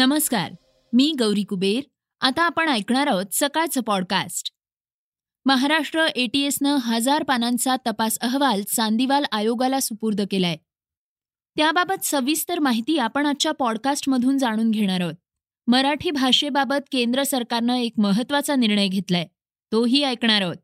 नमस्कार 0.00 0.52
मी 0.92 1.14
गौरी 1.18 1.42
कुबेर. 1.42 1.80
आता 2.20 2.42
आपण 2.42 2.68
ऐकणार 2.68 3.06
आहोत 3.06 3.24
सकाळचं 3.32 3.80
पॉडकास्ट 3.80 4.52
महाराष्ट्र 5.46 6.06
एटीएसनं 6.16 6.76
हजार 6.76 7.22
पानांचा 7.22 7.76
तपास 7.76 8.18
अहवाल 8.18 8.62
चांदीवाल 8.62 9.24
आयोगाला 9.32 9.80
सुपूर्द 9.80 10.20
केलाय. 10.30 10.56
त्याबाबत 11.56 12.04
सविस्तर 12.04 12.58
माहिती 12.58 12.98
आपण 12.98 13.26
आजच्या 13.26 13.52
पॉडकास्टमधून 13.52 14.38
जाणून 14.38 14.70
घेणार 14.70 15.00
आहोत. 15.00 15.14
मराठी 15.66 16.10
भाषेबाबत 16.10 16.88
केंद्र 16.92 17.22
सरकारनं 17.22 17.74
एक 17.74 17.92
महत्त्वाचा 17.98 18.56
निर्णय 18.56 18.88
घेतलाय. 18.88 19.26
तोही 19.72 20.02
ऐकणार 20.02 20.42
आहोत. 20.42 20.56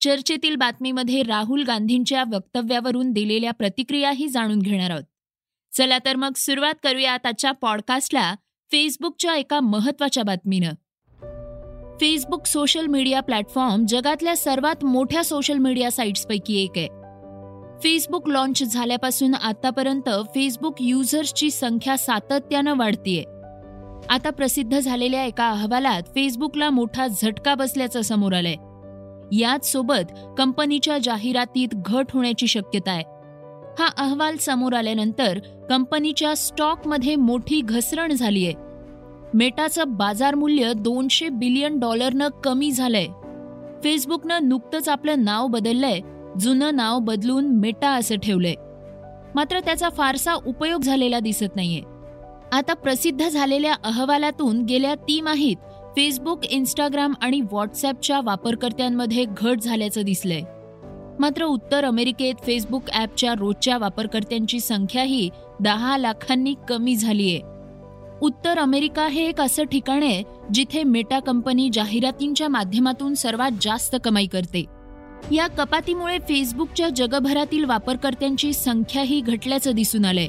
चर्चेतील 0.00 0.56
बातमीमध्ये 0.56 1.22
राहुल 1.22 1.62
गांधींच्या 1.62 2.24
वक्तव्यावरून 2.32 3.12
दिलेल्या 3.12 3.50
प्रतिक्रियाही 3.50 4.28
जाणून 4.28 4.58
घेणार 4.58 4.90
आहोत. 4.90 5.04
चला 5.72 5.98
तर 5.98 6.16
मग 6.16 6.32
सुरुवात 6.36 6.74
करूया 6.82 7.12
आजच्या 7.12 7.52
पॉडकास्टला 7.52 8.34
फेसबुकच्या 8.72 9.36
एका 9.36 9.60
महत्त्वाच्या 9.60 10.22
बातमीनं. 10.22 10.70
फेसबुक 12.00 12.46
सोशल 12.46 12.86
मीडिया 12.86 13.20
प्लॅटफॉर्म 13.20 13.86
जगातल्या 13.86 14.36
सर्वात 14.36 14.84
मोठ्या 14.84 15.24
सोशल 15.24 15.58
मीडिया 15.58 15.90
साईट्सपैकी 15.90 16.64
एक 16.64 16.70
आहे. 16.76 16.88
फेसबुक 17.82 18.28
लॉन्च 18.28 18.62
झाल्यापासून 18.62 19.34
आतापर्यंत 19.34 20.08
फेसबुक 20.08 20.74
युजर्सची 20.80 21.50
संख्या 21.50 21.98
सातत्यानं 21.98 22.74
वाढतीये. 22.76 23.24
आता 24.08 24.30
प्रसिद्ध 24.30 24.78
झालेल्या 24.78 25.24
एका 25.24 25.50
अहवालात 25.50 26.02
फेसबुकला 26.02 26.70
मोठा 26.70 27.06
झटका 27.06 27.54
बसल्याचं 27.54 28.00
समोर 28.00 28.32
आलंय. 28.32 28.56
याच 29.38 29.72
सोबत 29.72 30.12
कंपनीच्या 30.38 30.98
जाहिरातीत 30.98 31.68
घट 31.72 32.06
होण्याची 32.12 32.46
शक्यता 32.46 32.90
आहे. 32.90 33.04
हा 33.78 33.86
अहवाल 33.98 34.36
समोर 34.36 34.72
आल्यानंतर 34.72 35.38
कंपनीच्या 35.70 36.36
स्टॉकमध्ये 36.36 37.16
मोठी 37.16 37.60
घसरण 37.60 38.12
झालीय. 38.12 38.52
मेटाचं 39.34 39.84
बाजार 39.86 40.34
मूल्य 40.34 40.72
दोनशे 40.76 41.28
बिलियन 41.28 41.78
डॉलरनं 41.78 42.28
कमी 42.44 42.70
झालंय. 42.70 43.06
फेसबुकनं 43.84 44.48
नुकतंच 44.48 44.88
आपलं 44.88 45.24
नाव 45.24 45.46
बदललंय 45.46 46.00
जुनं 46.40 46.76
नाव 46.76 46.98
बदलून 46.98 47.46
मेटा 47.46 47.90
असं 47.90 48.16
ठेवलंय. 48.16 48.54
मात्र 49.34 49.60
त्याचा 49.60 49.88
फारसा 49.88 50.34
उपयोग 50.34 50.80
झालेला 50.80 51.20
दिसत 51.20 51.56
नाहीये. 51.56 51.82
आता 52.52 52.74
प्रसिद्ध 52.74 53.28
झालेल्या 53.28 53.74
अहवालातून 53.84 54.62
गेल्या 54.62 54.94
तिमाहीत 54.94 55.56
फेसबुक 55.96 56.44
इंस्टाग्राम 56.44 57.14
आणि 57.22 57.40
व्हॉट्सअपच्या 57.40 58.20
वापरकर्त्यांमध्ये 58.24 59.24
घट 59.38 59.60
झाल्याचं 59.60 60.02
दिसलंय. 60.02 60.40
मात्र 61.20 61.44
उत्तर 61.44 61.84
अमेरिकेत 61.84 62.34
फेसबुक 62.42 62.82
ॲपच्या 62.92 63.34
रोजच्या 63.38 63.78
वापरकर्त्यांची 63.78 64.60
संख्याही 64.60 65.30
दहा 65.60 65.98
लाखांनी 65.98 66.54
कमी 66.68 66.96
झालीय. 66.96 67.38
उत्तर 68.22 68.58
अमेरिका 68.58 69.06
हे 69.06 69.28
एक 69.28 69.40
असं 69.40 69.64
ठिकाण 69.64 70.02
आहे 70.02 70.22
जिथे 70.54 70.82
मेटा 70.82 71.20
कंपनी 71.20 71.70
जाहिरातींच्या 71.72 72.48
माध्यमातून 72.48 73.14
सर्वात 73.14 73.50
जास्त 73.60 73.96
कमाई 74.04 74.26
करते. 74.26 74.64
या 75.32 75.46
कपातीमुळे 75.46 76.18
फेसबुकच्या 76.18 76.88
जगभरातील 76.88 77.64
वापरकर्त्यांची 77.64 78.52
संख्याही 78.52 79.20
घटल्याचं 79.20 79.70
दिसून 79.70 80.04
आलंय. 80.04 80.26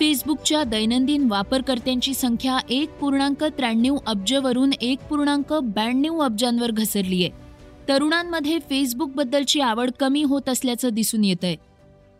फेसबुकच्या 0.00 0.64
दैनंदिन 0.64 1.26
वापरकर्त्यांची 1.30 2.14
संख्या 2.14 2.58
एक 2.70 2.90
पूर्णांक 2.90 3.44
त्र्याण्णव 3.44 3.96
अब्जवरून 4.06 4.70
एक 4.80 4.98
पूर्णांक 5.10 5.52
ब्याण्णव 5.52 6.18
अब्जांवर 6.18 6.70
घसरली 6.70 7.24
आहे. 7.24 7.32
तरुणांमध्ये 7.88 8.58
फेसबुकबद्दलची 8.58 9.60
आवड 9.60 9.90
कमी 10.00 10.22
होत 10.22 10.48
असल्याचं 10.48 10.88
दिसून 10.88 11.24
येतंय. 11.24 11.54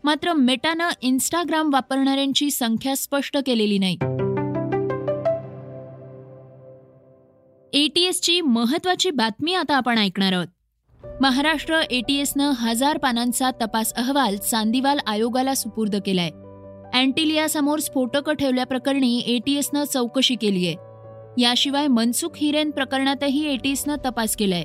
मात्र 0.04 0.32
मेटानं 0.32 0.88
इन्स्टाग्राम 1.02 1.70
वापरणाऱ्यांची 1.72 2.50
संख्या 2.50 2.96
स्पष्ट 2.96 3.38
केलेली 3.46 3.78
नाही. 3.78 3.96
एटीएसची 7.76 8.40
महत्वाची 8.40 9.10
बातमी 9.10 9.54
आता 9.54 9.76
आपण 9.76 9.98
ऐकणार 9.98 10.32
आहोत. 10.32 10.46
महाराष्ट्र 11.20 11.80
एटीएसनं 11.90 12.50
हजार 12.50 12.98
पानांचा 12.98 13.50
तपास 13.50 13.92
अहवाल 13.92 14.36
चांदीवाल 14.36 14.98
आयोगाला 15.06 15.54
सुपूर्द 15.54 15.96
केलाय. 16.06 16.30
अँटिलियासमोर 16.94 17.78
स्फोटकं 17.78 18.32
ठेवल्याप्रकरणी 18.32 19.18
एटीएसनं 19.18 19.84
चौकशी 19.84 20.34
केलीय. 20.34 20.74
याशिवाय 21.42 21.86
मनसुख 21.86 22.30
हिरेन 22.36 22.70
प्रकरणातही 22.70 23.52
एटीएसनं 23.52 23.96
तपास 24.04 24.36
केलाय. 24.36 24.64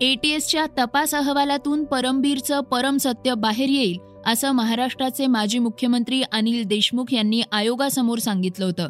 एटीएसच्या 0.00 0.66
तपास 0.78 1.14
अहवालातून 1.14 1.84
परमबीरचं 1.84 2.60
परम 2.60 2.96
सत्य 2.96 3.34
बाहेर 3.34 3.68
येईल 3.68 3.98
असं 4.26 4.52
महाराष्ट्राचे 4.52 5.26
माजी 5.26 5.58
मुख्यमंत्री 5.58 6.22
अनिल 6.32 6.64
देशमुख 6.64 7.14
यांनी 7.14 7.42
आयोगासमोर 7.52 8.18
सांगितलं 8.18 8.64
होतं. 8.64 8.88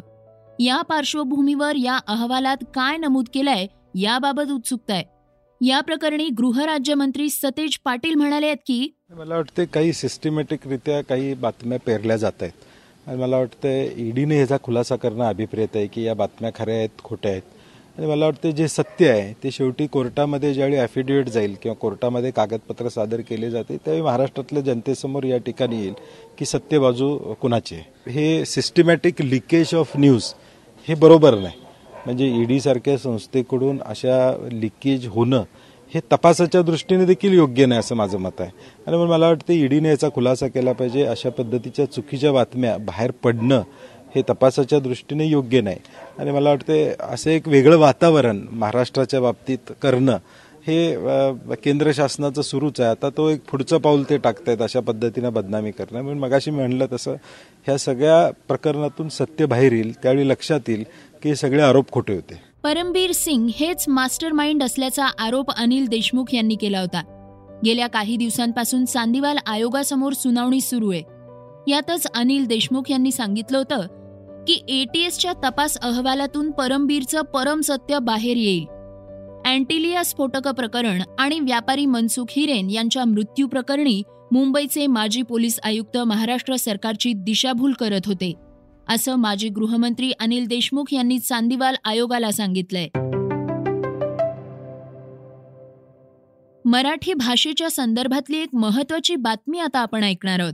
या 0.59 0.81
पार्श्वभूमीवर 0.81 1.75
या 1.75 1.97
अहवालात 2.07 2.63
काय 2.73 2.97
नमूद 2.97 3.27
केलंय 3.33 3.65
याबाबत 3.95 4.51
उत्सुकता 4.51 4.93
आहे 4.93 5.03
या 5.61 5.79
प्रकरणी 5.81 6.27
गृहराज्यमंत्री 6.29 7.29
सतेज 7.29 7.77
पाटील 7.85 8.15
म्हणाले 8.15 8.45
आहेत 8.45 8.57
की 8.67 8.89
मला 9.09 9.35
वाटते 9.35 9.65
काही 9.65 9.93
सिस्टमॅटिकरित्या 9.93 11.01
काही 11.01 11.33
बातम्या 11.33 11.77
पेरल्या 11.85 12.17
जात 12.17 12.41
आहेत 12.41 13.07
आणि 13.07 13.17
मला 13.17 13.37
वाटतं 13.37 13.99
ईडीने 13.99 14.35
ह्याचा 14.35 14.57
खुलासा 14.63 14.95
करणं 14.95 15.23
अभिप्रेत 15.25 15.75
आहे 15.75 15.87
की 15.87 16.03
या 16.03 16.13
बातम्या 16.13 16.51
खऱ्या 16.55 16.75
आहेत 16.75 17.03
खोट्या 17.03 17.31
आहेत. 17.31 17.41
आणि 17.97 18.07
मला 18.07 18.25
वाटतं 18.25 18.51
जे 18.51 18.67
सत्य 18.67 19.09
आहे 19.09 19.33
ते 19.43 19.51
शेवटी 19.51 19.87
कोर्टामध्ये 19.87 20.53
ज्यावेळी 20.53 20.77
ॲफिडेविट 20.77 21.29
जाईल 21.29 21.55
किंवा 21.63 21.75
कोर्टामध्ये 21.75 22.31
कागदपत्र 22.31 22.89
सादर 22.89 23.21
केले 23.21 23.49
जाते 23.51 23.77
त्यावेळी 23.77 24.03
महाराष्ट्रातल्या 24.03 24.61
जनतेसमोर 24.63 25.23
या 25.23 25.37
ठिकाणी 25.37 25.79
येईल 25.81 25.93
की 26.37 26.45
सत्य 26.45 26.79
बाजू 26.79 27.17
कुणाची 27.41 27.75
आहे. 27.75 28.11
हे 28.11 28.45
सिस्टमॅटिक 28.45 29.21
लिकेज 29.21 29.73
ऑफ 29.75 29.97
न्यूज 29.97 30.33
हे 30.87 30.95
बरोबर 30.95 31.35
नाही. 31.35 31.59
म्हणजे 32.05 32.25
ईडीसारख्या 32.41 32.97
संस्थेकडून 32.97 33.79
अशा 33.85 34.49
लिकेज 34.51 35.07
होणं 35.07 35.43
हे 35.93 35.99
तपासाच्या 36.11 36.61
दृष्टीने 36.61 37.05
देखील 37.05 37.33
योग्य 37.33 37.65
नाही 37.65 37.79
असं 37.79 37.95
माझं 37.95 38.17
मत 38.17 38.41
आहे. 38.41 38.49
आणि 38.87 38.97
मग 38.97 39.07
मला 39.07 39.27
वाटतं 39.27 39.53
ईडीने 39.53 39.89
याचा 39.89 40.09
खुलासा 40.15 40.47
केला 40.47 40.71
पाहिजे 40.71 41.05
अशा 41.05 41.29
पद्धतीच्या 41.29 41.91
चुकीच्या 41.91 42.31
बातम्या 42.31 42.77
बाहेर 42.77 43.11
पडणं 43.11 43.61
हे 44.15 44.21
तपासाच्या 44.29 44.79
दृष्टीने 44.79 45.25
योग्य 45.25 45.61
नाही. 45.61 45.77
आणि 46.19 46.31
मला 46.31 46.49
वाटते 46.49 46.95
असं 46.99 47.29
एक 47.29 47.47
वेगळं 47.47 47.77
वातावरण 47.77 48.45
महाराष्ट्राच्या 48.51 49.21
बाबतीत 49.21 49.71
करणं 49.81 50.17
हे 50.67 50.95
केंद्र 51.55 51.91
शासनाचं 51.93 52.41
सुरूच 52.41 52.79
आहे. 52.79 52.89
आता 52.89 53.09
तो 53.09 53.27
एक 53.29 53.41
पुढचं 53.51 53.77
पाऊल 53.77 54.03
ते 54.09 54.17
टाकतायत 54.17 54.61
अशा 54.61 54.79
पद्धतीनं 54.79 55.33
बदनामी 55.33 55.71
करणं. 55.71 56.01
म्हणून 56.01 56.19
मगाशी 56.19 56.51
मी 56.51 56.57
म्हणलं 56.57 56.85
तसं 56.93 57.15
ह्या 57.65 57.77
सगळ्या 57.77 58.29
प्रकरणातून 58.47 59.09
सत्य 59.09 59.45
बाहेर 59.45 59.73
येईल 59.73 59.93
त्यावेळी 59.93 60.27
लक्षात 60.29 60.59
येईल 60.67 60.83
की 61.23 61.35
सगळे 61.35 61.61
आरोप 61.61 61.91
खोटे 61.91 62.13
होते. 62.13 62.41
परमबीर 62.63 63.11
सिंग 63.11 63.49
हेच 63.55 63.85
मास्टर 63.87 64.31
माइंड 64.31 64.63
असल्याचा 64.63 65.05
आरोप 65.19 65.51
अनिल 65.51 65.87
देशमुख 65.87 66.33
यांनी 66.33 66.55
केला 66.55 66.79
होता. 66.79 67.01
गेल्या 67.65 67.87
काही 67.87 68.17
दिवसांपासून 68.17 68.85
चांदीवाल 68.85 69.37
आयोगासमोर 69.47 70.13
सुनावणी 70.13 70.61
सुरू 70.61 70.91
आहे. 70.91 71.03
यातच 71.67 72.07
अनिल 72.15 72.45
देशमुख 72.45 72.89
यांनी 72.89 73.11
सांगितलं 73.11 73.57
होतं 73.57 73.87
की 74.47 74.53
एटीएसच्या 74.67 75.33
तपास 75.43 75.77
अहवालातून 75.77 76.51
परमबीरचं 76.51 77.21
परम 77.21 77.61
सत्य 77.61 77.99
बाहेर 77.99 78.37
येईल. 78.37 78.65
अँटिलिया 79.45 80.03
स्फोटक 80.03 80.47
प्रकरण 80.47 81.01
आणि 81.19 81.39
व्यापारी 81.39 81.85
मनसुख 81.85 82.25
हिरेन 82.29 82.69
यांच्या 82.69 83.05
मृत्यू 83.05 83.47
प्रकरणी 83.47 84.03
मुंबईचे 84.31 84.87
माजी 84.87 85.21
पोलीस 85.21 85.59
आयुक्त 85.63 85.97
महाराष्ट्र 85.97 86.55
सरकारची 86.55 87.13
दिशाभूल 87.13 87.73
करत 87.73 88.01
होते. 88.05 88.33
असं 88.89 89.15
माजी 89.15 89.49
गृहमंत्री 89.49 90.11
अनिल 90.11 90.47
देशमुख 90.47 90.93
यांनी 90.93 91.19
चांदीवाल 91.19 91.75
आयोगाला 91.85 92.31
सांगितलंय. 92.31 92.87
मराठी 96.65 97.13
भाषेच्या 97.13 97.69
संदर्भातली 97.69 98.37
एक 98.37 98.49
महत्वाची 98.53 99.15
बातमी 99.15 99.59
आता 99.59 99.79
आपण 99.79 100.03
ऐकणार 100.03 100.39
आहोत. 100.39 100.53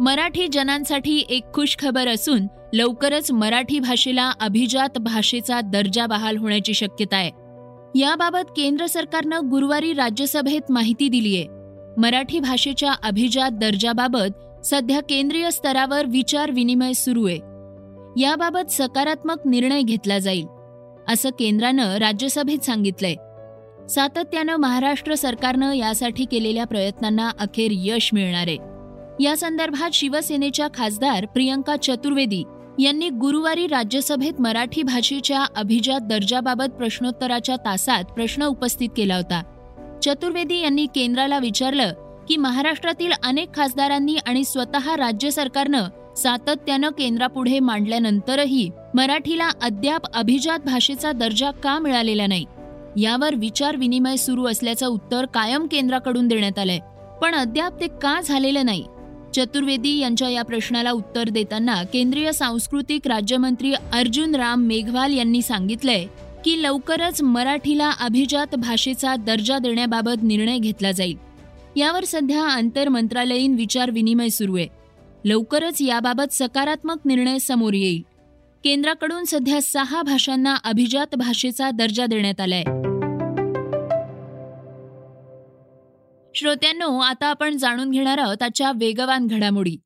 मराठी 0.00 0.46
जनांसाठी 0.52 1.24
एक 1.30 1.44
खुश 1.54 1.76
खबर 1.78 2.08
असून 2.08 2.46
लवकरच 2.72 3.32
मराठी 3.32 3.80
भाषेला 3.80 4.32
अभिजात 4.40 4.98
भाषेचा 4.98 5.60
दर्जा 5.60 6.06
बहाल 6.06 6.36
होण्याची 6.36 6.74
शक्यता 6.74 7.16
आहे. 7.16 7.30
याबाबत 7.94 8.50
केंद्र 8.56 8.86
सरकारनं 8.86 9.50
गुरुवारी 9.50 9.92
राज्यसभेत 9.92 10.70
माहिती 10.70 11.08
दिलीय. 11.08 11.44
मराठी 11.96 12.40
भाषेच्या 12.40 12.92
अभिजात 12.92 13.50
दर्जाबाबत 13.50 14.66
सध्या 14.66 15.00
केंद्रीय 15.00 15.50
स्तरावर 15.50 16.06
विचार 16.06 16.50
विनिमय 16.50 16.92
सुरू 16.92 17.26
आहे 17.26 17.38
याबाबत 18.16 18.70
सकारात्मक 18.70 19.36
निर्णय 19.46 19.82
घेतला 19.82 20.18
जाईल 20.18 20.46
असं 21.08 21.28
केंद्रानं 21.38 21.96
राज्यसभेत 21.96 22.58
सांगितलंय. 22.58 23.14
सातत्यानं 23.86 24.56
महाराष्ट्र 24.56 25.14
सरकारनं 25.14 25.72
यासाठी 25.72 26.24
केलेल्या 26.24 26.64
प्रयत्नांना 26.64 27.30
अखेर 27.40 27.70
यश 27.74 28.10
मिळणार. 28.12 28.48
आहे 28.48 28.58
या 29.24 29.36
संदर्भात 29.36 29.90
शिवसेनेच्या 29.92 30.68
खासदार 30.74 31.26
प्रियंका 31.26 31.76
चतुर्वेदी 31.76 32.42
यांनी 32.80 33.08
गुरुवारी 33.08 33.66
राज्यसभेत 33.66 34.40
मराठी 34.40 34.82
भाषेच्या 34.82 35.44
अभिजात 35.56 36.00
दर्जाबाबत 36.00 36.64
प्रश्नोत्तराच्या 36.64 37.56
तासात 37.56 38.04
प्रश्न 38.04 38.42
उपस्थित 38.42 38.88
केला 38.96 39.16
होता. 39.16 39.42
चतुर्वेदी 40.02 40.60
यांनी 40.60 40.86
केंद्राला 40.86 41.38
विचारलं 41.38 41.92
की 42.28 42.36
महाराष्ट्रातील 42.36 43.12
अनेक 43.24 43.54
खासदारांनी 43.54 44.16
आणि 44.26 44.44
स्वतः 44.44 44.96
राज्य 44.96 45.30
सरकारनं 45.30 46.14
सातत्यानं 46.16 46.88
केंद्रापुढे 46.88 47.58
मांडल्यानंतरही 47.58 48.70
मराठीला 48.94 49.48
अद्याप 49.62 50.02
अभिजात 50.14 50.58
भाषेचा 50.58 51.12
दर्जा 51.12 51.50
का 51.50 51.78
मिळालेला 51.78 52.26
नाही? 52.26 52.44
यावर 52.96 53.34
विचार 53.34 53.76
विनिमय 53.76 54.16
सुरू 54.16 54.44
असल्याचं 54.46 54.86
उत्तर 54.86 55.26
कायम 55.26 55.66
केंद्राकडून 55.66 56.28
देण्यात 56.28 56.58
आलंय. 56.58 56.78
पण 57.22 57.34
अद्याप 57.34 57.80
ते 57.80 57.86
का 57.86 58.20
झालेलं 58.20 58.64
नाही? 58.64 58.84
चतुर्वेदी 59.34 59.98
यांच्या 59.98 60.28
या 60.28 60.42
प्रश्नाला 60.42 60.90
उत्तर 60.90 61.28
देताना 61.28 61.82
केंद्रीय 61.82 62.32
सांस्कृतिक 62.32 63.06
राज्यमंत्री 63.06 63.72
अर्जुन 63.72 64.34
राम 64.34 64.62
मेघवाल 64.62 65.12
यांनी 65.12 65.42
सांगितलंय 65.42 66.06
की 66.44 66.62
लवकरच 66.62 67.22
मराठीला 67.22 67.90
अभिजात 67.90 68.54
भाषेचा 68.54 69.16
दर्जा 69.16 69.58
देण्याबाबत 69.58 70.22
निर्णय 70.22 70.58
घेतला 70.58 70.92
जाईल. 70.92 71.16
यावर 71.76 72.04
सध्या 72.04 72.42
आंतरमंत्रालयीन 72.42 73.54
विचार 73.54 73.90
विनिमय 73.90 74.28
सुरू 74.28 74.56
आहे. 74.56 74.68
लवकरच 75.24 75.82
याबाबत 75.82 76.32
सकारात्मक 76.32 76.96
निर्णय 77.04 77.38
समोर 77.38 77.74
येईल. 77.74 78.02
केंद्राकडून 78.64 79.24
सध्या 79.24 79.62
सहा 79.62 80.02
भाषांना 80.02 80.56
अभिजात 80.64 81.14
भाषेचा 81.14 81.70
दर्जा 81.70 82.06
देण्यात 82.06 82.40
आलाय. 82.40 82.64
श्रोत्यांनो 86.34 86.98
आता 86.98 87.26
आपण 87.26 87.56
जाणून 87.56 87.90
घेणार 87.90 88.18
आहोत 88.18 88.42
आजच्या 88.42 88.72
वेगवान 88.76 89.26
घडामोडी. 89.26 89.76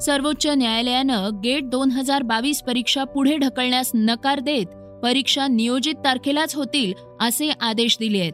सर्वोच्च 0.00 0.46
न्यायालयानं 0.46 1.40
गेट 1.44 1.64
दोन 1.64 1.90
हजार 1.90 2.22
बावीस 2.22 2.62
परीक्षा 2.62 3.04
पुढे 3.04 3.36
ढकलण्यास 3.36 3.90
नकार 3.94 4.40
देत 4.40 4.66
परीक्षा 5.02 5.46
नियोजित 5.46 5.94
तारखेलाच 6.04 6.54
होतील 6.54 6.92
असे 7.20 7.50
आदेश 7.60 7.96
दिले 8.00 8.20
आहेत. 8.20 8.32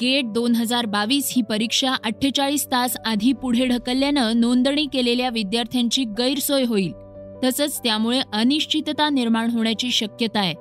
गेट 0.00 0.24
दोन 0.24 0.54
हजार 0.54 0.86
बावीस 0.86 1.32
ही 1.36 1.42
परीक्षा 1.42 1.94
अठ्ठेचाळीस 2.04 2.66
तास 2.66 2.96
आधी 3.06 3.32
पुढे 3.32 3.66
ढकलल्यानं 3.66 4.40
नोंदणी 4.40 4.86
केलेल्या 4.92 5.28
विद्यार्थ्यांची 5.28 6.04
गैरसोय 6.04 6.64
होईल. 6.64 6.92
तसंच 7.44 7.80
त्यामुळे 7.84 8.20
अनिश्चितता 8.32 9.08
निर्माण 9.10 9.50
होण्याची 9.50 9.90
शक्यता 9.90 10.40
आहे. 10.40 10.54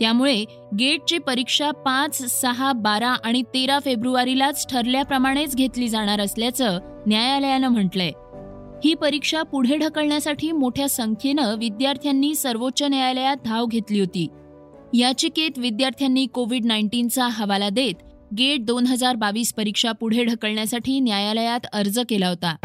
त्यामुळे 0.00 0.44
गेटची 0.78 1.18
परीक्षा 1.18 1.70
पाच 1.70 2.40
सहा 2.40 2.72
बारा 2.72 3.08
आणि 3.08 3.42
तेरा 3.42 3.78
फेब्रुवारीलाच 3.78 4.66
ठरल्याप्रमाणेच 4.66 5.56
घेतली 5.56 5.88
जाणार 5.88 6.20
असल्याचं 6.20 6.78
न्यायालयानं 7.06 7.68
म्हटलंय. 7.68 8.10
ही 8.84 8.94
परीक्षा 8.94 9.42
पुढे 9.42 9.76
ढकलण्यासाठी 9.76 10.52
मोठ्या 10.52 10.88
संख्येनं 10.88 11.54
विद्यार्थ्यांनी 11.58 12.34
सर्वोच्च 12.34 12.82
न्यायालयात 12.82 13.36
धाव 13.44 13.66
घेतली 13.66 14.00
होती. 14.00 14.26
याचिकेत 14.94 15.58
विद्यार्थ्यांनी 15.58 16.26
कोविड 16.26 16.64
नाईन्टीनचा 16.64 17.28
हवाला 17.28 17.68
देत 17.68 17.94
गेट 18.38 18.64
दोन 18.64 18.86
हजार 18.86 19.16
बावीस 19.16 19.54
परीक्षा 19.54 19.92
पुढे 19.92 20.24
ढकलण्यासाठी 20.24 21.00
न्यायालयात 21.00 21.60
अर्ज 21.72 22.00
केला 22.08 22.28
होता. 22.28 22.56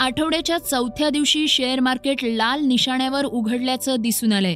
आठवड्याच्या 0.00 0.58
चौथ्या 0.58 1.10
दिवशी 1.10 1.48
शेअर 1.48 1.80
मार्केट 1.80 2.16
लाल 2.22 2.64
निशाण्यावर 2.64 3.24
उघडल्याचं 3.24 3.96
दिसून 4.00 4.32
आलंय. 4.32 4.54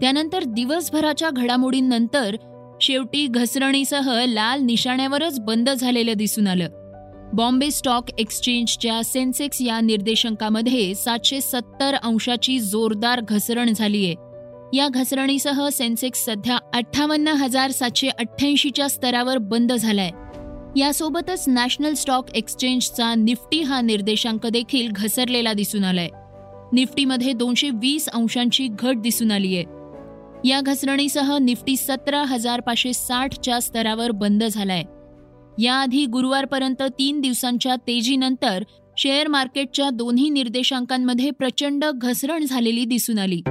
त्यानंतर 0.00 0.42
दिवसभराच्या 0.42 1.30
घडामोडींनंतर 1.30 2.36
शेवटी 2.80 3.26
घसरणीसह 3.26 4.24
लाल 4.24 4.60
निशाण्यावरच 4.60 5.40
बंद 5.40 5.70
झालेलं 5.70 6.12
दिसून 6.16 6.46
आलं. 6.46 6.68
बॉम्बे 7.32 7.70
स्टॉक 7.70 8.04
एक्सचेंजच्या 8.18 9.04
सेन्सेक्स 9.04 9.60
या 9.60 9.80
निर्देशांकामध्ये 9.80 10.94
सातशे 10.94 11.40
सत्तर 11.40 11.94
अंशाची 11.94 12.60
जोरदार 12.60 13.20
घसरण 13.28 13.72
झालीय. 13.72 14.14
या 14.76 14.88
घसरणीसह 14.88 15.68
सेन्सेक्स 15.68 16.24
सध्या 16.24 16.58
अठ्ठावन्न 16.74 17.28
हजार 17.28 17.70
सातशे 17.70 18.08
अठ्ठ्याऐंशीच्या 18.08 18.88
स्तरावर 18.88 19.38
बंद 19.38 19.72
झालाय. 19.72 20.10
यासोबतच 20.76 21.44
नॅशनल 21.48 21.94
स्टॉक 21.94 22.30
एक्सचेंजचा 22.34 23.14
निफ्टी 23.14 23.62
हा 23.62 23.80
निर्देशांक 23.80 24.46
देखील 24.46 24.88
घसरलेला 24.92 25.52
दिसून 25.52 25.84
आलाय. 25.84 26.08
निफ्टीमध्ये 26.72 27.32
दोनशे 27.32 27.70
वीस 27.70 28.08
अंशांची 28.08 28.68
घट 28.68 28.96
दिसून 28.96 29.30
आलीय. 29.30 29.62
या 30.48 30.60
घसरणीसह 30.60 31.38
निफ्टी 31.38 31.76
सतरा 31.76 32.24
हजार 32.24 32.60
पाचशे 32.60 32.92
साठच्या 32.92 33.60
स्तरावर 33.60 34.10
बंद 34.10 34.44
झालाय. 34.44 34.82
याआधी 35.58 36.06
गुरुवारपर्यंत 36.06 36.82
तीन 36.82 37.20
दिवसांच्या 37.20 37.76
तेजीनंतर 37.76 38.62
शेअर 38.98 39.28
मार्केटच्या 39.28 39.90
दोन्ही 39.90 40.30
निर्देशांकांमध्ये 40.30 41.30
प्रचंड 41.30 41.84
घसरण 41.94 42.44
झालेली 42.44 42.84
दिसून 42.84 43.18
आली. 43.18 43.42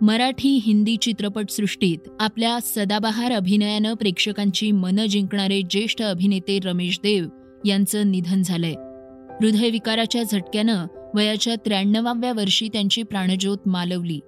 मराठी 0.00 0.48
हिंदी 0.48 0.96
चित्रपटसृष्टीत 0.96 1.98
आपल्या 2.20 2.58
सदाबहार 2.62 3.32
अभिनयानं 3.32 3.94
प्रेक्षकांची 3.94 4.72
मनं 4.72 5.06
जिंकणारे 5.06 5.62
ज्येष्ठ 5.70 6.02
अभिनेते 6.02 6.58
रमेश 6.64 7.00
देव 7.02 7.28
यांचं 7.64 8.10
निधन 8.10 8.42
झालंय. 8.42 8.74
हृदयविकाराच्या 9.40 10.22
झटक्यानं 10.22 10.86
वयाच्या 11.14 11.54
त्र्याण्णवाव्या 11.54 12.32
वर्षी 12.32 12.68
त्यांची 12.68 13.02
प्राणज्योत 13.02 13.58
मालवली. 13.66 14.20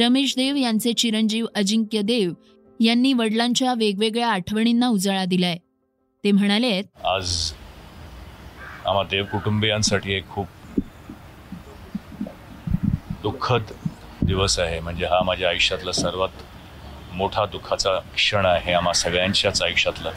रमेश 0.00 0.36
देव 0.36 0.56
यांचे 0.56 0.92
चिरंजीव 0.92 1.46
अजिंक्य 1.54 2.00
देव 2.02 2.32
यांनी 2.80 3.12
वडिलांच्या 3.12 3.74
वेगवेगळ्या 3.74 4.28
आठवणींना 4.28 4.88
उजाळा 4.88 5.24
दिलाय. 5.24 5.58
ते 6.24 6.32
म्हणाले 6.32 6.82
आज 7.04 7.52
आम्हा 8.86 9.02
देव 9.02 9.24
कुटुंबियांसाठी 9.24 10.12
एक 10.12 10.28
खूप 10.28 10.46
दुःखद 13.22 13.62
दिवस 14.24 14.58
आहे. 14.58 14.80
म्हणजे 14.80 15.06
हा 15.06 15.22
माझ्या 15.22 15.48
आयुष्यातला 15.48 15.92
सर्वात 15.92 16.42
मोठा 17.12 17.46
दुःखाचा 17.46 17.98
क्षण 18.14 18.46
आहे. 18.46 18.72
आम्हा 18.72 18.92
सगळ्यांच्याच 18.92 19.62
आयुष्यातला. 19.62 20.10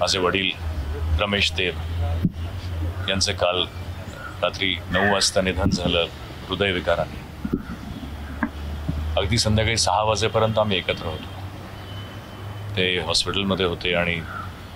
माझे 0.00 0.18
वडील 0.18 0.50
रमेश 1.20 1.52
देव 1.52 1.72
यांचं 3.08 3.32
काल 3.32 3.64
रात्री 4.42 4.76
नऊ 4.90 5.12
वाजता 5.12 5.40
निधन 5.40 5.70
झालं 5.70 6.06
हृदयविकाराने. 6.48 7.20
अगदी 9.16 9.38
संध्याकाळी 9.38 9.76
सहा 9.76 10.02
वाजेपर्यंत 10.02 10.58
आम्ही 10.58 10.78
एकत्र 10.78 11.06
होतो. 11.06 11.40
ते 12.76 12.98
हॉस्पिटलमध्ये 12.98 13.66
होते 13.66 13.94
आणि 13.94 14.20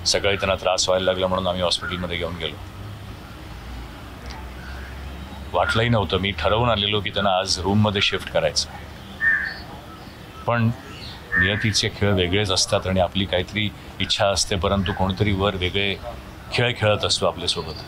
सकाळी 0.06 0.36
त्यांना 0.36 0.54
त्रास 0.54 0.88
व्हायला 0.88 1.04
लागला 1.04 1.26
म्हणून 1.26 1.46
आम्ही 1.46 1.62
हॉस्पिटलमध्ये 1.62 2.16
घेऊन 2.16 2.36
गेलो. 2.36 2.56
वाटलंही 5.56 5.88
नव्हतं. 5.88 6.18
मी 6.18 6.30
ठरवून 6.30 6.70
आलेलो 6.70 7.00
की 7.00 7.10
त्यांना 7.10 7.38
आज 7.38 7.58
रूममध्ये 7.58 8.02
शिफ्ट 8.02 8.32
करायचं 8.32 8.68
पण 10.46 10.70
नियतीचे 11.38 11.88
खेळ 11.96 12.12
वेगळेच 12.12 12.50
असतात 12.50 12.86
आणि 12.86 13.00
आपली 13.00 13.24
काहीतरी 13.24 13.68
इच्छा 14.00 14.26
असते 14.26 14.56
परंतु 14.56 14.92
कोणतरी 14.92 15.32
वर 15.32 15.54
वेगळे 15.54 15.94
खेळ 16.52 16.72
खेळत 16.78 17.04
असतो 17.04 17.26
आपल्यासोबत 17.26 17.82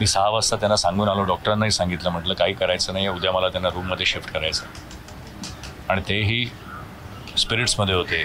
मी 0.00 0.06
सहा 0.06 0.28
वाजता 0.28 0.56
त्यांना 0.56 0.76
सांगून 0.76 1.08
आलो. 1.08 1.24
डॉक्टरांनाही 1.24 1.70
सांगितलं. 1.70 2.10
म्हटलं 2.10 2.34
काही 2.34 2.52
करायचं 2.52 2.92
नाही 2.92 3.08
उद्या 3.08 3.32
मला 3.32 3.48
त्यांना 3.48 3.68
रूममध्ये 3.68 4.06
शिफ्ट 4.06 4.32
करायचं 4.32 4.64
आणि 5.88 6.00
तेही 6.08 6.44
स्पिरिट्समध्ये 7.38 7.94
होते. 7.94 8.24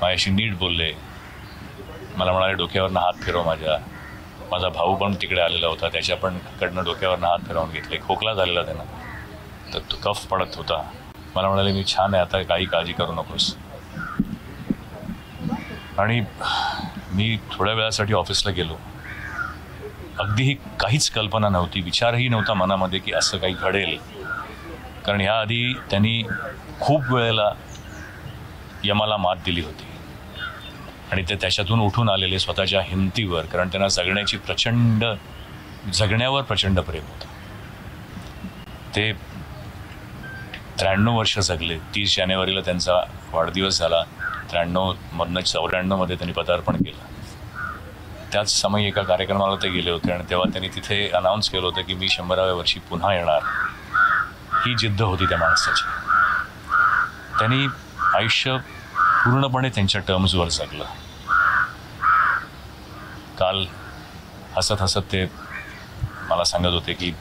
माझ्याशी 0.00 0.30
नीट 0.30 0.58
बोलले. 0.58 0.92
मला 2.16 2.32
म्हणाले 2.32 2.52
डोक्यावरनं 2.52 3.00
हात 3.00 3.22
फिरव 3.22 3.44
माझ्या. 3.44 3.78
माझा 4.50 4.68
भाऊ 4.68 4.94
पण 4.94 5.14
तिकडे 5.14 5.40
आलेला 5.40 5.66
होता 5.66 5.88
त्याच्या 5.88 6.16
पण 6.16 6.38
कडनं 6.60 6.84
डोक्यावरनं 6.84 7.26
हात 7.26 7.38
फिरवून 7.38 7.70
घेतले. 7.70 7.98
खोकला 7.98 8.34
झालेला 8.34 8.62
त्यांना. 8.62 8.82
तर 9.74 9.78
तो 9.78 9.96
कफ 10.04 10.26
पडत 10.26 10.54
होता. 10.54 10.90
मला 11.36 11.48
म्हणाले 11.48 11.72
मी 11.72 11.84
छान 11.84 12.14
आहे 12.14 12.22
आता 12.22 12.42
काही 12.42 12.64
काळजी 12.64 12.92
करू 12.92 13.12
नकोस. 13.12 13.56
आणि 15.98 16.20
मी 17.12 17.38
थोड्या 17.52 17.74
वेळासाठी 17.74 18.12
ऑफिसला 18.12 18.52
गेलो. 18.52 18.74
अगदीही 20.18 20.54
काहीच 20.54 21.10
कल्पना 21.10 21.48
नव्हती 21.48 21.80
विचारही 21.80 22.28
नव्हता 22.28 22.54
मनामध्ये 22.54 22.98
की 22.98 23.12
असं 23.12 23.38
काही 23.38 23.52
घडेल. 23.52 23.98
कारण 25.06 25.20
ह्याआधी 25.20 25.72
त्यांनी 25.90 26.22
खूप 26.80 27.02
वेळेला 27.10 27.50
यमाला 28.84 29.16
मात 29.16 29.36
दिली 29.44 29.62
होती. 29.62 29.84
आणि 31.14 31.24
ते 31.28 31.34
त्याच्यातून 31.34 31.80
उठून 31.80 32.08
आलेले 32.08 32.38
स्वतःच्या 32.38 32.82
हिमतीवर 32.82 33.44
कारण 33.44 33.68
त्यांना 33.68 33.88
जगण्याची 33.88 34.36
प्रचंड 34.36 35.04
जगण्यावर 35.92 36.42
प्रचंड 36.42 36.80
प्रेम 36.80 37.02
होतं. 37.02 37.26
ते 38.96 39.12
त्र्याण्णव 40.78 41.18
वर्ष 41.18 41.38
जगले. 41.38 41.78
तीस 41.78 42.16
जानेवारीला 42.16 42.60
त्यांचा 42.60 42.92
वाढदिवस 43.32 43.78
झाला. 43.78 44.02
त्र्याण्णवमधनं 44.50 45.40
चौऱ्याण्णवमध्ये 45.40 46.16
त्यांनी 46.16 46.32
पदार्पण 46.32 46.76
केलं. 46.76 47.04
त्याच 48.32 48.60
समय 48.60 48.86
एका 48.86 49.02
कार्यक्रमाला 49.02 49.54
ते 49.62 49.68
गेले 49.68 49.90
होते 49.90 50.12
आणि 50.12 50.24
तेव्हा 50.30 50.50
त्यांनी 50.52 50.68
तिथे 50.68 51.08
अनाऊन्स 51.08 51.50
केलं 51.50 51.66
होतं 51.66 51.82
की 51.82 51.94
मी 51.94 52.08
शंभराव्या 52.08 52.54
वर्षी 52.54 52.80
पुन्हा 52.80 53.14
येणार. 53.14 53.40
ही 54.66 54.74
जिद्द 54.78 55.02
होती 55.02 55.26
त्या 55.26 55.38
माणसाची. 55.38 55.84
त्यांनी 57.38 57.66
आयुष्य 58.14 58.56
पूर्णपणे 58.96 59.68
त्यांच्या 59.68 60.00
टर्म्सवर 60.08 60.48
जगलं. 60.48 60.84
काल 63.38 63.64
हसत 64.56 64.82
हसत 64.82 65.12
ते 65.12 65.24
मला 66.28 66.44
सांगत 66.44 66.72
होते 66.72 66.92
की 66.92 67.12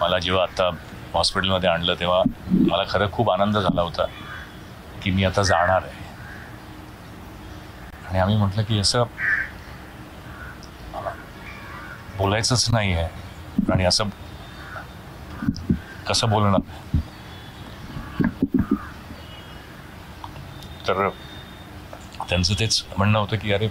मला 0.00 0.18
जेव्हा 0.18 0.42
आत्ता 0.42 0.70
हॉस्पिटलमध्ये 1.14 1.68
आणलं 1.70 1.94
तेव्हा 2.00 2.22
मला 2.50 2.84
खरं 2.88 3.10
खूप 3.12 3.30
आनंद 3.30 3.58
झाला 3.58 3.82
होता 3.82 4.04
की 5.02 5.10
मी 5.10 5.24
आता 5.24 5.42
जाणार 5.42 5.82
आहे. 5.82 6.04
आणि 8.08 8.18
आम्ही 8.18 8.36
म्हटलं 8.36 8.62
की 8.62 8.78
असं 8.78 9.04
बोलायचंच 12.16 12.70
नाही 12.70 12.92
आहे. 12.92 13.08
आणि 13.72 13.84
असं 13.84 14.08
कसं 16.08 16.30
बोलणार? 16.30 16.60
तर 20.88 21.08
त्यांचं 22.28 22.54
तेच 22.58 22.84
म्हणणं 22.98 23.18
होतं 23.18 23.36
की 23.36 23.52
अरे 23.52 23.68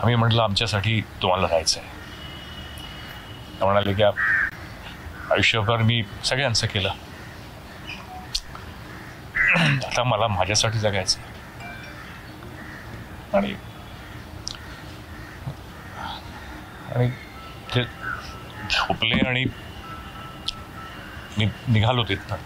आम्ही 0.00 0.14
म्हटलं 0.14 0.42
आमच्यासाठी 0.42 1.00
तुम्हाला 1.22 1.46
राहायचं 1.46 1.80
आहे 1.80 3.64
म्हणाले 3.64 3.92
की 3.94 4.02
आयुष्यभर 4.02 5.82
मी 5.82 6.02
सगळ्यांचं 6.24 6.66
केलं. 6.66 6.92
आता 9.86 10.02
मला 10.04 10.26
माझ्यासाठी 10.28 10.78
जगायचं 10.78 11.20
आणि 13.36 13.54
आणि 16.94 17.08
ते 17.74 17.82
झोपले 18.70 19.26
आणि 19.28 19.44
निघालो 21.68 22.04
तिथनं. 22.04 22.36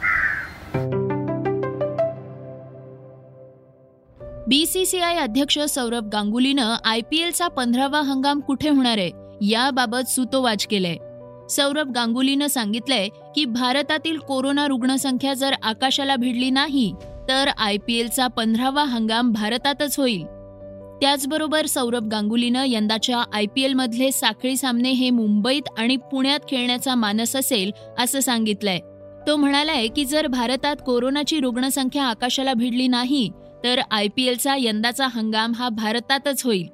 बीसीसीआय 4.49 5.17
अध्यक्ष 5.17 5.59
सौरभ 5.59 6.09
गांगुलीनं 6.09 6.75
आयपीएलचा 6.85 7.49
पंधरावा 7.49 8.01
हंगाम 8.01 8.41
कुठे 8.41 8.69
होणार 8.69 8.99
आहे 8.99 9.11
याबाबत 9.43 10.09
सुतोवाच 10.09 10.67
केलंय. 10.67 10.97
सौरभ 11.51 11.91
गांगुलीनं 11.91 12.47
सांगितलंय 12.47 13.09
की 13.35 13.45
भारतातील 13.45 14.19
कोरोना 14.19 14.67
रुग्णसंख्या 14.67 15.35
जर 15.35 15.53
आकाशाला 15.63 16.17
भिडली 16.17 16.51
नाही 16.51 16.93
तर 17.29 17.49
आयपीएलचा 17.59 18.27
पंधरावा 18.27 18.85
हंगाम 18.85 19.33
भारतातच 19.33 19.99
होईल. 19.99 20.25
त्याचबरोबर 21.01 21.67
सौरभ 21.67 22.09
गांगुलीनं 22.09 22.65
यंदाच्या 22.67 23.23
आयपीएलमधले 23.33 24.11
साखळी 24.13 24.57
सामने 24.57 24.91
हे 24.91 25.11
मुंबईत 25.11 25.69
आणि 25.79 25.97
पुण्यात 25.97 26.41
खेळण्याचा 26.49 26.95
मानस 26.95 27.37
असेल 27.37 27.71
असं 27.99 28.21
सांगितलंय. 28.21 28.79
तो 29.27 29.37
म्हणालाय 29.37 29.87
की 29.87 30.05
जर 30.05 30.27
भारतात 30.27 30.77
कोरोनाची 30.87 31.41
रुग्णसंख्या 31.41 32.05
आकाशाला 32.05 32.53
भिडली 32.55 32.89
नाही 32.89 33.31
तर 33.65 33.81
आयपीएलचा 33.91 34.55
यंदाचा 34.59 35.07
हंगाम 35.07 35.53
हा 35.53 35.69
भारतातच 35.69 36.43
होईल. 36.45 36.67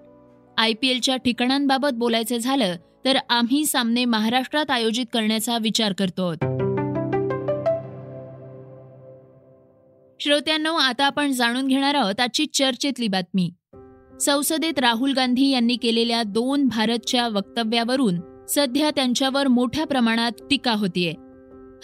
आयपीएलच्या 0.56 1.16
ठिकाणांबाबत 1.16 1.88
बोलायचं 1.92 2.36
झालं 2.36 2.76
तर 3.04 3.18
आम्ही 3.30 3.66
सामने 3.66 4.04
महाराष्ट्रात 4.04 4.70
आयोजित 4.70 5.06
करण्याचा 5.12 5.58
विचार 5.58 5.92
करतो. 5.92 6.32
श्रोत्यांनो 10.20 10.72
आता 10.74 11.04
आपण 11.04 11.32
जाणून 11.32 11.66
घेणार 11.66 11.94
आहोत 11.94 12.20
आजची 12.20 12.46
चर्चेतली 12.46 13.08
बातमी. 13.08 13.50
संसदेत 14.20 14.78
राहुल 14.78 15.12
गांधी 15.12 15.50
यांनी 15.50 15.76
केलेल्या 15.76 16.22
दोन 16.22 16.68
भारतच्या 16.68 17.28
वक्तव्यावरून 17.28 18.46
सध्या 18.48 18.90
त्यांच्यावर 18.90 19.48
मोठ्या 19.48 19.86
प्रमाणात 19.86 20.32
टीका 20.50 20.72
होतीये. 20.72 21.14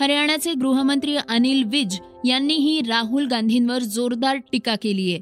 हरियाणाचे 0.00 0.52
गृहमंत्री 0.54 1.16
अनिल 1.28 1.62
विज 1.64 1.98
यांनीही 2.24 2.80
राहुल 2.88 3.26
गांधींवर 3.26 3.82
जोरदार 3.94 4.36
टीका 4.52 4.74
केलीये 4.82 5.20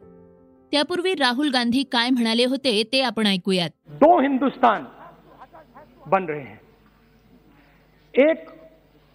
त्यापूर्वी 0.72 1.12
राहुल 1.14 1.50
गांधी 1.50 1.82
काय 1.92 2.10
म्हणाले 2.10 2.44
होते 2.44 2.82
ते 2.92 3.00
आपण 3.02 3.26
ऐकूयात. 3.26 3.70
दो 3.90 4.20
हिंदुस्तान 4.20 4.84
बन 6.06 6.24
रहे 6.24 6.40
हैं. 6.40 6.60
एक 8.14 8.48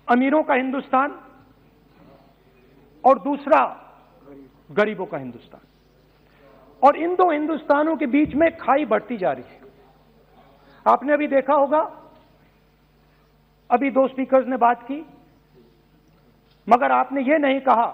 अमीरों 0.07 0.41
का 0.43 0.55
हिंदुस्तान 0.55 1.11
और 3.03 3.17
दूसरा 3.19 3.61
गरीबों 4.69 5.05
का 5.05 5.17
हिंदुस्तान. 5.17 5.61
और 6.81 6.95
इन 6.95 7.13
दो 7.13 7.31
हिंदुस्तानों 7.31 7.95
के 7.95 8.05
बीच 8.07 8.35
में 8.35 8.49
खाई 8.57 8.85
बढ़ती 8.85 9.17
जा 9.17 9.31
रही 9.31 9.43
है. 9.43 9.59
आपने 10.85 11.13
अभी 11.13 11.27
देखा 11.27 11.53
होगा, 11.53 11.79
अभी 13.69 13.89
दो 13.91 14.07
स्पीकर्स 14.07 14.47
ने 14.47 14.57
बात 14.57 14.83
की 14.83 15.05
मगर 16.67 16.91
आपने 16.91 17.21
ये 17.21 17.37
नहीं 17.37 17.59
कहा 17.61 17.85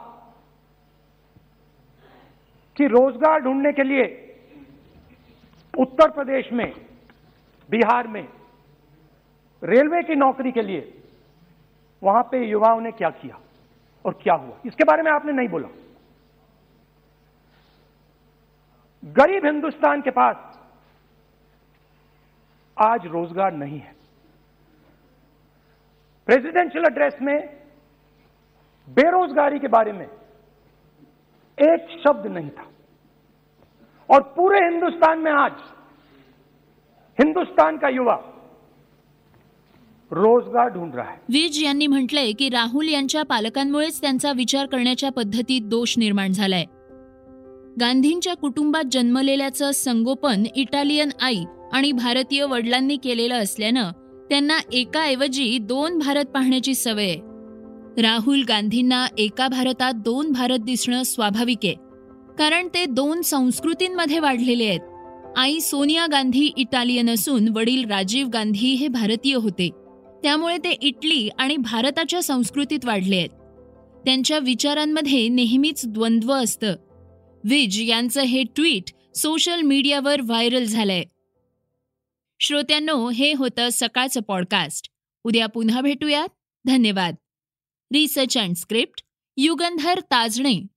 कि 2.78 2.88
रोज़गार 2.88 3.40
ढूँढने 3.40 3.72
के 3.74 3.84
लिए 3.84 4.06
उत्तर 5.74 6.10
प्रदेश 6.10 6.52
में, 6.52 6.74
बिहार 7.70 8.08
में, 8.08 8.28
रेलवे 9.62 10.02
की 10.04 10.16
नौकरी 10.16 10.52
के 10.52 10.62
लिए 10.62 10.92
वहाँ 12.02 12.24
पे 12.24 12.46
युवाओं 12.46 12.82
ने 12.82 12.92
क्या 12.92 13.10
किया 13.12 13.40
और 14.06 14.14
क्या 14.24 14.34
हुआ? 14.34 14.58
इसके 14.66 14.84
बारे 14.84 15.04
में 15.04 15.12
आपने 15.12 15.32
नहीं 15.32 15.48
बोला। 15.48 15.68
गरीब 19.04 19.46
हिंदुस्तान 19.46 20.02
के 20.02 20.12
पास 20.12 20.36
आज 22.78 23.06
रोज़गार 23.06 23.54
नहीं 23.54 23.80
है। 23.80 23.94
प्रेसिडेंशियल 26.28 26.86
एड्रेस 26.86 27.18
में 27.22 27.65
बेरोजगारी 28.88 29.58
के 29.60 29.68
बारे 29.68 29.92
में 29.92 30.06
एक 31.58 31.88
शब्द 32.04 32.28
नहीं 32.28 32.50
था। 32.50 32.64
और 34.10 34.22
पूरे 34.22 34.58
हिंदुस्तान 34.70 35.20
में 35.20 35.32
आज 35.32 35.52
हिंदुस्तान 37.20 37.78
का 37.78 37.90
युवा 37.90 38.16
रोजगार 40.12 40.70
ढूंढ 40.70 40.96
रहा 40.96 41.10
है। 41.10 41.18
विज 41.30 41.64
यांनी 41.64 41.88
म्हटलंय 41.88 42.32
की 42.32 42.50
राहुल 42.50 42.90
यांच्या 42.90 43.24
पालकांमुळेच 43.24 44.02
त्यांचा 44.02 44.32
विचार 44.32 44.66
करण्याच्या 44.66 45.12
पद्धतीत 45.12 45.62
दोष 45.62 45.98
निर्माण 45.98 46.32
झालाय. 46.32 46.66
गांधींच्या 47.80 48.34
कुटुंबात 48.34 48.84
जन्मलेल्याचं 48.92 49.72
संगोपन 49.72 50.44
इटालियन 50.56 51.10
आई 51.22 51.44
आणि 51.74 51.92
भारतीय 51.92 52.44
वडिलांनी 52.44 52.98
केलेलं 52.98 53.36
असल्यानं 53.36 53.92
त्यांना 54.30 54.58
एकाऐवजी 54.74 55.58
दोन 55.60 55.98
भारत 56.00 56.26
पाहण्याची 56.26 56.76
सवय 56.76 57.04
आहे. 57.04 57.35
राहुल 57.98 58.44
गांधींना 58.48 59.08
एका 59.18 59.48
भारतात 59.48 59.94
दोन 59.94 60.32
भारत 60.32 60.58
दिसणं 60.58 61.04
स्वाभाविक 61.04 61.58
आहे. 61.64 61.74
कारण 62.40 62.68
ते 62.74 62.86
दोन 62.86 63.22
संस्कृतींमध्ये 63.22 64.20
वाढलेले 64.20 64.66
आहेत. 64.66 64.80
आई 65.38 65.60
सोनिया 65.60 66.08
गांधी 66.12 66.52
इटालियन 66.58 67.10
असून 67.10 67.48
वडील 67.56 67.86
राजीव 67.90 68.28
गांधी 68.28 68.74
हे 68.74 68.88
भारतीय 68.88 69.36
होते. 69.36 69.70
त्यामुळे 70.24 70.58
ते 70.58 70.72
इटली 70.82 71.30
आणि 71.40 71.58
भारताच्या 71.58 72.24
संस्कृतीत 72.24 72.86
वाढले 72.86 73.18
आहेत. 73.18 73.30
त्यांच्या 74.06 74.40
विचारांमध्ये 74.40 75.28
नेहमीच 75.28 75.82
द्वंद्व 75.88 76.34
असतं. 76.34 76.76
विज 77.44 77.90
यांचं 77.90 78.22
हे 78.22 78.44
ट्विट 78.44 79.18
सोशल 79.18 79.62
मीडियावर 79.62 80.22
व्हायरल 80.22 80.64
झालंय. 80.64 81.04
श्रोत्यांनो 82.40 83.10
हे 83.10 83.34
होतं 83.34 83.68
सकाळचं 83.72 84.22
पॉडकास्ट. 84.22 84.90
उद्या 85.24 85.46
पुन्हा 85.46 85.82
भेटूयात. 85.82 86.28
धन्यवाद. 86.66 87.16
Research 87.94 88.38
and 88.38 88.56
script 88.56 89.02
Yugandhar 89.38 90.00
Tajane 90.00 90.68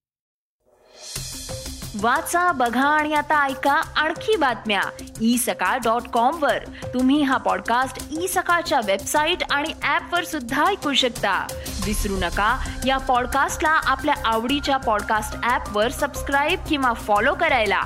वाचा 2.01 2.53
बघा 2.53 2.89
आणि 2.89 3.15
आता 3.15 3.47
ऐका 3.47 3.73
आणखी 3.73 4.37
बातम्या. 4.37 4.83
ई 5.21 5.37
सकाळ 5.39 5.79
डॉट 5.79 6.03
कॉम 6.03 6.43
वर. 6.43 6.59
तुम्ही 6.95 7.23
हा 7.23 7.37
पॉडकास्ट 7.37 8.23
ई 8.23 8.27
सकाळच्या 8.27 8.81
वेबसाईट 8.87 9.39
आणि 9.51 9.73
ऍप 9.83 10.15
वर 10.15 10.25
सुद्धा 10.25 10.67
ऐकू 10.67 10.95
शकता. 10.95 11.47
विसरू 11.87 12.17
नका 12.17 12.69
या 12.87 12.99
पॉडकास्टला 12.99 13.69
आपल्या 13.69 14.15
आवडीच्या 14.25 14.77
पॉडकास्ट 14.77 15.51
ऍप 15.51 15.77
वर 15.77 15.91
सबस्क्राईब 15.91 16.61
किंवा 16.69 16.93
फॉलो 16.93 17.35
करायला. 17.35 17.83